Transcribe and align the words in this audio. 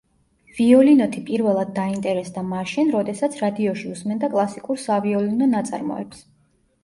ვიოლინოთი 0.59 1.19
პირველად 1.27 1.73
დაინტერესდა 1.75 2.43
მაშინ, 2.53 2.89
როდესაც 2.97 3.37
რადიოში 3.43 3.91
უსმენდა 3.91 4.29
კლასიკურ 4.37 4.83
სავიოლინო 4.87 5.49
ნაწარმოებს. 5.55 6.25